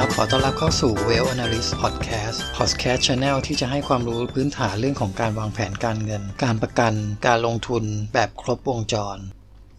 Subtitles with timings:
[0.00, 6.94] ครับ ขอต้อนรับเข้าสู่ Well Analyst Podcast Podcast Channel ที่จะให้ความรู้พื้นฐานเรื่องของการวางแผนการเงิน การประกัน
[7.26, 9.18] การลงทุนแบบครบวงจร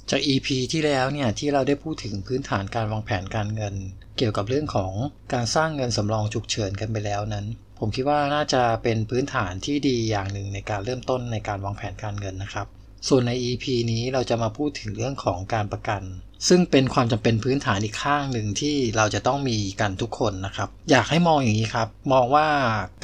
[0.09, 3.75] จาก EP ที่แล้วเนี่ยที่เราได้พูดถึงพื้นฐานการวางแผนการเงิน
[4.17, 4.93] เกี่ยวกับเรื่องของ
[5.33, 7.45] การสร้างเงินสำรองฉุกเฉินกันไปแล้วนั้น
[7.79, 12.67] ผมคิดว่าน่าจะเป็นพื้นฐานที่ดีอย่างหนึ่งในการเริ่มต้นในการวางแผนการเงินนะครับ
[13.07, 16.01] ส่วนใน EP นี้เราจะมาพูดถึงเรื่องของการประกัน
[16.47, 22.47] ซึ่งเป็นความจำเป็นพื้นฐานอีกข้างหนึ่งที่เราจะต้องมีกันทุกคนนะครับ อยากให้มองอย่างนี้ครับ มองว่า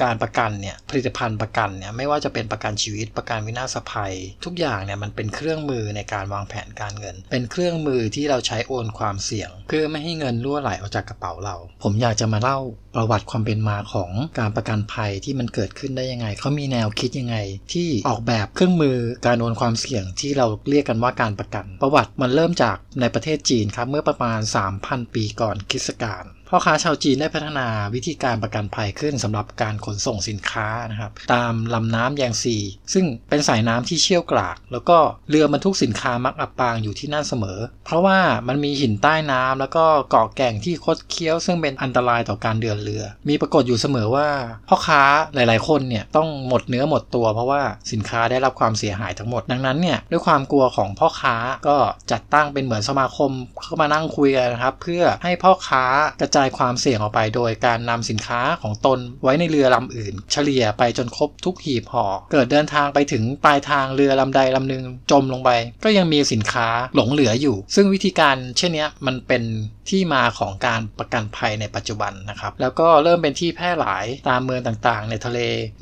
[0.02, 4.14] การประกันเนี่ยผลิตภัณฑ์ประกันเนี่ยไม่ว่าจะเป็นประกันชีวิตประกันวินาศภัย
[4.44, 12.58] ทุกอย่างเนี่ยมันเป็นเครื่องมือในการวางแผนการเงิน เป็นเครื่องมือที่เราใช้โอนความเสี่ยง เพื่อไม่ให้เงินรั่วไหลออกจากกระเป๋าเรา ผมอยากจะมาเล่า
[12.94, 17.36] ประวัติความเป็นมาของการประกันภัยที่มันเกิดขึ้นได้ยังไงเขามีแนวคิดยังไง
[17.72, 24.40] ที่ออกแบบเครื่องมือการโอนความเสี่ยงที่เราเรียกกันว่าการประกัน ประวัติมันเริ่มจากในประประเทศจีนครับเมื่อประมาณ
[24.78, 32.56] 3,000 ปีก่อนคริสตกาล พ่อค้าชาวจีนได้พัฒนาวิธีการประกันภัยขึ้นสำหรับการขนส่งสินค้านะครับตามลำน้ำแยงซี
[32.92, 34.98] ซึ่งเป็นสายน้ำที่เชี่ยวกราก แล้วก็
[35.30, 44.28] เรือบรรทุกสินค้ามักอับปางอยู่ที่นั่นเสมอ เพราะว่ามันมีหินใต้น้ำแล้วก็เกาะแก่งที่คดเคี้ยว ซึ่งเป็นอันตรายต่อการเดินเรือ มีปรากฏอยู่เสมอว่า
[44.68, 45.02] พ่อค้า
[45.34, 51.36] หลาย ๆ คนเนี่ยต้องหมดเนื้อหมดตัว เพราะว่าสินค้าได้รับความเสียหายทั้งหมดดังนั้นเนี่ยด้วยความกลัวของพ่อค้า
[51.68, 51.76] ก็
[52.12, 53.30] จัดตั้งเป็นเหมือนสมาคม
[53.62, 55.84] เข้ามานั่งคุยกันนะครับเพื่อให้พ่อค้า
[56.20, 65.50] กระจายายความเสี่ยงออกไปโดยการนำสินค้าของตนไว้ในเรือลำอื่น เฉลี่ยไปจนครบทุกหีบห่อเกิดเดินทางไปถึงปลายทางเรือลำใดลำหนึ่งจมลงไป
[65.84, 69.42] ก็ยังมีสินค้าหลงเหลืออยู่ ซึ่งวิธีการเช่นนี้มันเป็น
[69.90, 75.38] ที่มาของการประกันภัยในปัจจุบันนะครับแล้วก็เริ่มเป็นที่แพร่หลายตามเมืองต่างๆ ในทะเล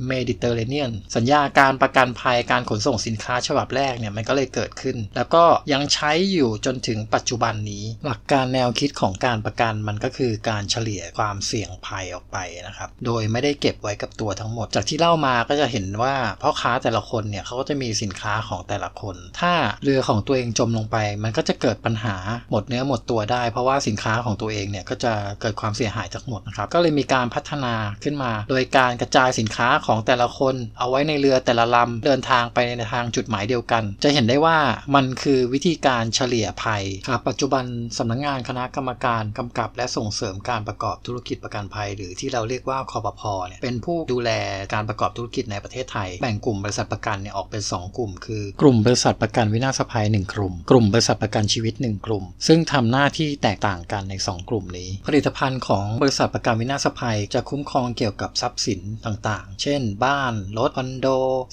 [0.09, 19.53] เมดิเตอร์เรเนียน สัญญาการประกันภัยการขนส่งสินค้าฉบับแรกเนี่ยมันก็เลยเกิดขึ้น แล้วก็ยังใช้อยู่จนถึงปัจจุบันนี้ หลักการแนวคิดของการประกันมันก็คือการเฉลี่ยความเสี่ยงภัยออกไปนะครับ โดยไม่ได้เก็บไว้กับตัวทั้งหมด จากที่เล่ามาก็จะเห็นว่าพ่อค้าแต่ละคนเนี่ยเขาก็จะมีสินค้าของแต่ละคน ถ้า
[19.85, 22.17] เรือของตัวเองจมลงไป มันก็จะเกิดปัญหา
[22.51, 27.75] หมดเนื้อหมดตัวได้ เพราะว่าสินค้าของตัวเองเนี่ยก็จะเกิดความเสียหายทั้งหมดนะครับ ก็เลยมีการพัฒนา
[28.05, 34.59] ขึ้นมา โดยการกระจายสินค้าของแต่ละคน เอาไว้ในเรือแต่ละลำเดินทางไปในทางจุดหมายเดียวกัน จะเห็นได้ว่า
[34.95, 37.65] มันคือวิธีการเฉลี่ยภัยครับปัจจุบัน
[37.99, 44.31] สำนักงงานคณะกรรมการกำกับและส่งเสริมการประกอบธุรกิจประกันภัย หรือที่เราเรียกว่าคอปพอเนี่ยเป็นผู้ดูแล
[44.75, 59.83] การประกอบธุรกิจในประเทศไทย แบ่งกลุ่มบริษัทประกันเนี่ยออกเป็น 2 กลุ่ม คือกลุ่มบริษัทประกันวินาศภัย 1 กลุ่ม กลุ่มบริษัทประกันชีวิต 1 กลุ่ม ซึ่งทำหน้าที่แตกต่างกันใน 2 กลุ่มนี้ ผลิตภัณฑ์ของบริษัทประกันวินาศภัย จะคุ้มครองเกี่ยวกับทรัพย์สินต่างๆ เช่น
[60.05, 61.09] บ้าน รถ คอนโด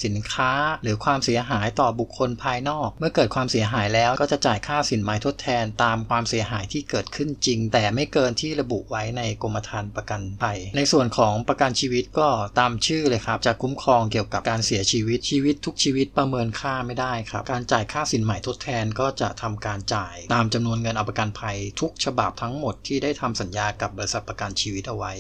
[0.06, 0.52] สินค้า
[0.84, 12.30] หรือความเสียหายต่อบุคคลภายนอก เมื่อเกิดความเสียหายแล้วก็จะจ่ายค่าสินไหมทดแทนตามความเสียหายที่เกิดขึ้นจริง แต่ไม่เกินที่ระบุไว้ในกรมธรรม์ประกันภัย ในส่วนของประกันชีวิตก็
[12.60, 25.14] ตามชื่อเลยครับ จะคุ้มครองเกี่ยวกับการเสียชีวิตชีวิตทุกชีวิตประเมินค่าไม่ได้ครับ การจ่ายค่าสินใหม่ทดแทนก็จะทำการจ่าย ตามจำนวนเงินเอาประกันภัย ทุกฉบับทั้งหมดที่ได้ทำสัญญากับบริษัทประกันชีวิตเอาไว้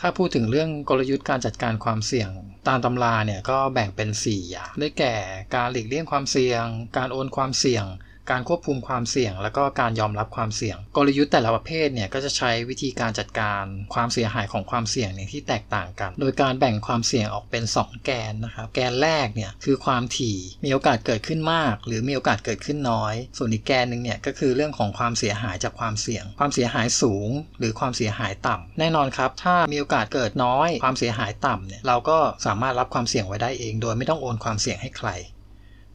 [0.00, 2.30] ถ้าพูดถึงเรื่องกลยุทธ์การจัดการความเสี่ยง
[2.68, 5.14] ตามตำราเนี่ยก็แบ่งเป็น 4 อย่าง ได้แก่
[5.54, 6.64] การหลีกเลี่ยงความเสี่ยง
[6.96, 7.84] การโอนความเสี่ยง
[8.30, 13.64] การควบคุมความเสี่ยง แล้วก็การยอมรับความเสี่ยง กลยุทธ์แต่ละประเภทเนี่ยก็จะใช้วิธีการจัดการ
[13.94, 35.10] ความเสียหายของความเสี่ยงเนี่ยที่แตกต่างกัน โดยการแบ่งความเสี่ยงออกเป็น 2 แกนนะครับ แกนแรกเนี่ยคือความถี่ มีโอกาสเกิดขึ้นมาก หรือมีโอกาสเกิดขึ้นน้อย ส่วนอีกแกนหนึ่งเนี่ยก็คือเรื่องของความเสียหายจากความเสี่ยง ความเสียหายสูง หรือความเสียหายต่ำแน่นอนครับ ถ้ามีโอกาสเกิดน้อย ความเสียหายต่ำเนี่ยเราก็สามารถรับความเสี่ยงไว้ได้เอง โดยไม่ต้องโอนความเสี่ยงให้ใคร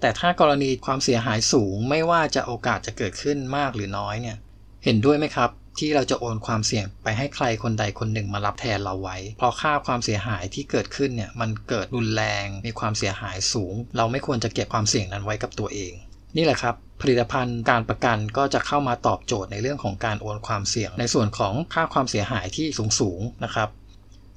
[0.02, 4.38] แต่ถ้ากรณีความเสียหายสูงไม่ว่าจะโอกาสจะเกิดขึ้นมากหรือน้อยเนี่ย
[4.84, 15.94] เห็นด้วยไหมครับ ที่เราจะโอนความเสี่ยงไปให้ใครคนใดคนหนึ่งมารับแทนเราไว้ เพราะค่าความเสียหายที่เกิดขึ้นเนี่ยมันเกิดรุนแรงมีความเสียหายสูง เราไม่ควรจะเก็บความเสี่ยงนั้นไว้กับตัวเอง
[16.38, 23.70] นี่แหละครับผลิตภัณฑ์การประกันก็จะเข้ามาตอบโจทย์ในเรื่องของการโอนความเสี่ยง ในส่วนของค่าความเสียหายที่สูงสูงๆนะครับ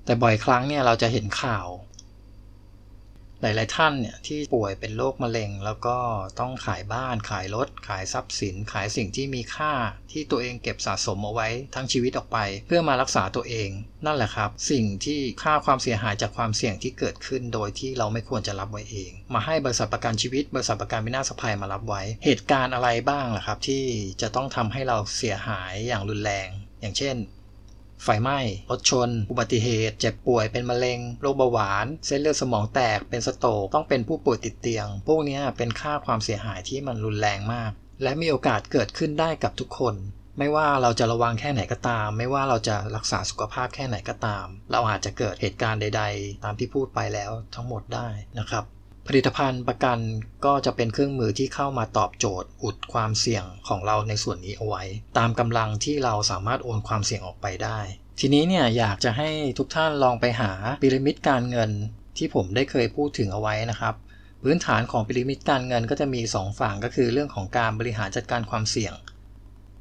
[0.05, 1.67] แต่บ่อยครั้งเนี่ยเราจะเห็นข่าว
[3.43, 5.97] หลาย ๆ ท่านเนี่ยที่ป่วยเป็นโรคมะเร็ง แล้วก็
[6.41, 9.73] ต้องขายบ้านขายรถ ขายทรัพย์สิน ขายสิ่งที่มีค่า
[10.13, 13.71] ที่ตัวเองเก็บสะสมเอาไว้ทั้งชีวิตออกไป เพื่อมารักษาตัวเอง
[14.07, 23.85] นั่นแหละครับ สิ่งที่ค่าความเสียหายจากความเสี่ยงที่เกิดขึ้น โดยที่เราไม่ควรจะรับไว้เอง มาให้บริษัทประกันชีวิต บริษัทประกันวินาศภัยมารับไว้ เหตุการณ์อะไรบ้างล่ะครับ ที่
[24.23, 26.49] จะต้องทำให้เราเสียหายอย่างรุนแรง
[26.81, 27.17] อย่างเช่น
[28.05, 28.39] ไฟไหม้
[28.71, 37.71] รถชน อุบัติเหตุ เจ็บป่วยเป็นมะเร็ง โรคเบาหวาน เส้นเลือดสมองแตก เป็นสโตรกต้องเป็นผู้ป่วยติดเตียง พวกนี้เป็นค่าความเสียหายที่มันรุนแรงมาก
[38.03, 39.95] และมีโอกาสเกิดขึ้นได้กับทุกคน
[40.39, 48.09] ไม่ว่าเราจะระวังแค่ไหนก็ตาม ไม่ว่าเราจะรักษาสุขภาพแค่ไหนก็ตาม เราอาจจะเกิดเหตุการณ์ใด ๆ ตามที่พูดไปแล้วทั้งหมดได้
[48.39, 48.65] นะครับ
[49.11, 49.99] ผลิตภัณฑ์ประกัน
[50.45, 54.83] ก็จะเป็นเครื่องมือที่เข้ามาตอบโจทย์ อุดความเสี่ยงของเราในส่วนนี้เอาไว้
[55.19, 57.79] ตามกำลังที่เราสามารถโอนความเสี่ยงออกไปได้
[58.21, 59.29] ทีนี้เนี่ยอยากจะให้
[59.59, 60.53] ทุกท่านลองไปหา
[60.83, 61.71] พีระมิดการเงิน
[62.17, 63.95] ที่ผมได้เคยพูดถึงเอาไว้นะครับ
[64.43, 68.95] พื้นฐานของพีระมิดการเงินก็จะมี 2 ฝั่งก็คือเรื่องของการบริหารจัดการความเสี่ยง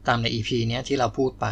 [0.08, 1.48] ตามใน EP เนี้ยที่เราพูดไป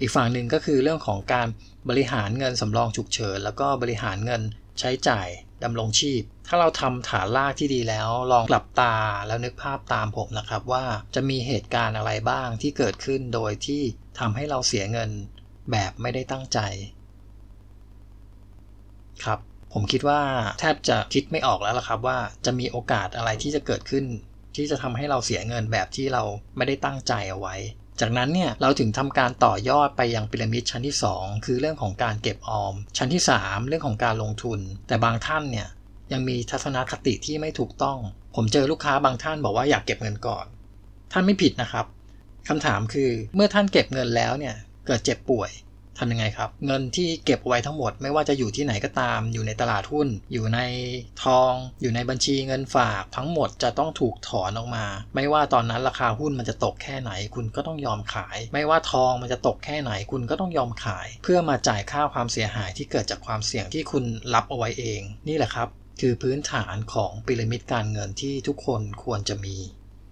[0.00, 1.46] อีกฝั่งหนึ่งก็คือเรื่องของการ
[1.88, 4.42] บริหารเงินสำรองฉุกเฉินแล้วก็บริหารเงิน
[4.80, 5.28] ใช้จ่าย
[5.64, 8.94] ดำรงชีพ ถ้าเราทำฐานรากที่ดีแล้ว ลองหลับตา
[9.26, 13.82] แล้วนึกภาพตามผมนะครับว่าจะมีเหตุการณ์อะไรบ้างที่เกิดขึ้นโดยที่
[14.18, 15.10] ทำให้เราเสียเงิน
[15.70, 16.58] แบบไม่ได้ตั้งใจ
[19.24, 19.38] ครับ
[19.72, 20.20] ผมคิดว่า
[20.60, 24.04] แทบจะคิดไม่ออกแล้วล่ะครับว่าจะมีโอกาสอะไรที่จะเกิดขึ้น
[24.56, 26.22] ที่จะทำให้เราเสียเงินแบบที่เรา
[26.56, 27.56] ไม่ได้ตั้งใจเอาไว้
[28.00, 35.68] จากนั้นเนี่ยเราถึงทำการต่อยอดไปยังพีระมิดชั้นที่ 2 คือเรื่องของการเก็บออม ชั้นที่ 3 เรื่องของการลงทุน แต่บางท่านเนี่ย
[36.14, 37.98] ยังมีทัศนคติที่ไม่ถูกต้อง
[38.36, 40.46] ผมเจอลูกค้าบางท่านบอกว่าอยากเก็บเงินก่อน
[41.12, 41.86] ท่านไม่ผิดนะครับ
[42.48, 44.54] คำถามคือเมื่อท่านเก็บเงินแล้วเนี่ย
[44.86, 45.50] เกิดเจ็บป่วย
[45.98, 50.60] ทำยังไงครับ เงินที่เก็บไว้ทั้งหมดไม่ว่าจะอยู่ที่ไหนก็ตาม อยู่ในตลาดหุ้น อยู่ใน
[51.24, 65.68] ทอง อยู่ในบัญชีเงินฝากทั้งหมดจะต้องถูกถอนออกมา ไม่ว่าตอนนั้นราคาหุ้นมันจะตกแค่ไหน คุณก็ต้องยอมขาย ไม่ว่าทองมันจะตกแค่ไหน คุณก็ต้องยอมขาย เพื่อมาจ่ายค่าความเสียหายที่เกิดจากความเสี่ยงที่คุณรับเอาไว้เอง นี่แหละครับ
[66.00, 69.56] คือพื้นฐานของพีระมิดการเงินที่ทุกคนควรจะมี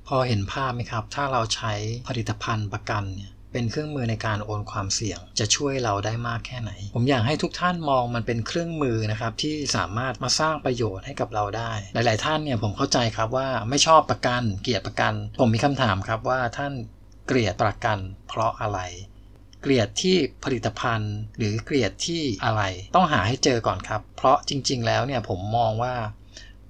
[0.09, 1.73] พอเห็นภาพไหมครับ ถ้าเราใช้
[2.09, 16.73] ผลิตภัณฑ์ประกันเนี่ยเป็นเครื่องมือในการโอนความเสี่ยง จะช่วยเราได้มากแค่ไหน ผมอยากให้ทุกท่านมองมันเป็นเครื่องมือนะครับที่สามารถมาสร้างประโยชน์ให้กับเราได้ หลาย ๆ ท่านเนี่ยผมเข้าใจครับว่าไม่ชอบประกัน เกลียดประกัน ผมมีคำถามครับว่าท่าน
[17.27, 18.81] เกลียดประกันเพราะอะไร
[19.63, 22.63] เกลียดที่ผลิตภัณฑ์ หรือเกลียดที่อะไร
[22.95, 25.95] ต้องหาให้เจอก่อนครับ เพราะจริง ๆ แล้วเนี่ยผมมองว่า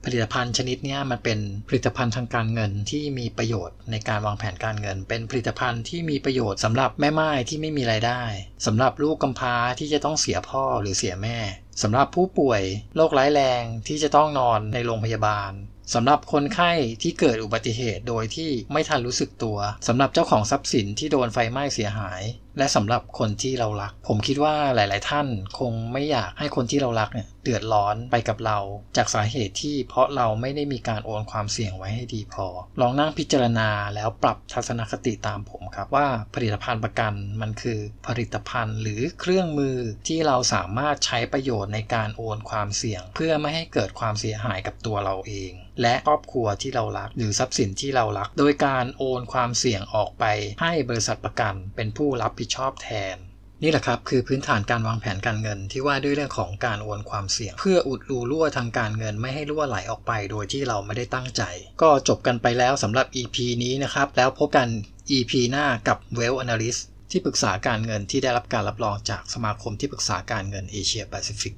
[0.05, 8.23] ผลิตภัณฑ์ชนิดนี้มันเป็นผลิตภัณฑ์ทางการเงินที่มีประโยชน์ในการวางแผนการเงิน เป็นผลิตภัณฑ์ที่มีประโยชน์สำหรับแม่ไม้ที่ไม่มีไรายได้
[8.67, 11.39] สำหรับลูกกำพร้าที่จะต้องเสียพ่อหรือเสียแม่
[11.83, 12.63] สำหรับผู้ป่วย
[12.97, 15.53] โรคร้ายแรงที่จะต้องนอนในโรงพยาบาล
[15.95, 16.73] สำหรับคนไข้
[17.03, 22.23] ที่เกิดอุบัติเหตุโดยที่ไม่ทันรู้สึกตัวสำหรับเจ้าของทรัพย์สินที่โดนไฟไหม้เสียหาย
[22.59, 25.27] และสำหรับคนที่เรารัก ผมคิดว่าหลาย ๆ ท่าน
[25.59, 28.59] คงไม่อยากให้คนที่เรารักเนี่ยเดือดร้อนไปกับเรา
[28.97, 32.47] จากสาเหตุที่เพราะเราไม่ได้มีการโอนความเสี่ยงไว้ให้ดีพอ
[32.81, 39.79] ลองนั่งพิจารณาแล้วปรับทัศนคติตามผมครับว่าผลิตภัณฑ์ประกันมันคือผลิตภัณฑ์หรือเครื่องมือ
[40.09, 45.53] ที่เราสามารถใช้ประโยชน์ในการโอนความเสี่ยง เพื่อไม่ให้เกิดความเสียหายกับตัวเราเอง
[45.83, 50.25] และครอบครัวที่เรารัก หรือทรัพย์สินที่เรารัก โดยการโอนความเสี่ยงออกไป
[50.63, 53.17] ให้บริษัทประกันเป็นผู้รับผิดชอบแทน
[53.63, 61.43] นี่แหละครับคือพื้นฐานการวางแผนการเงินที่ว่าด้วยเรื่องของการโอนความเสี่ยง เพื่ออุดรูรั่วทางการเงินไม่ให้รั่วไหลออกไป โดยที่เราไม่ได้ตั้งใจ
[61.83, 64.69] ก็จบกันไปแล้วสำหรับ EP นี้นะครับแล้วพบกัน
[65.11, 66.81] EP หน้ากับ Well Analyst
[67.11, 71.55] ที่ปรึกษาการเงินที่ได้รับการรับรองจากสมาคมที่ปรึกษาการเงินเอเชียแปซิฟิก